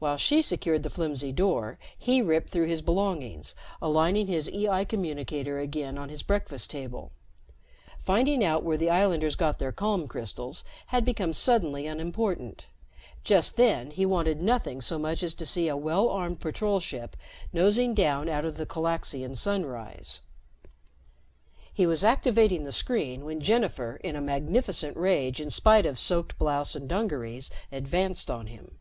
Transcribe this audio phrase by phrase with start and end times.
[0.00, 5.60] While she secured the flimsy door, he ripped through his belongings, aligning his EI communicator
[5.60, 7.12] again on his breakfast table.
[8.00, 12.66] Finding out where the islanders got their calm crystals had become suddenly unimportant;
[13.22, 17.14] just then, he wanted nothing so much as to see a well armed patrol ship
[17.52, 20.18] nosing down out of the Calaxian sunrise.
[21.72, 26.36] He was activating the screen when Jennifer, in a magnificent rage in spite of soaked
[26.36, 28.80] blouse and dungarees, advanced on him.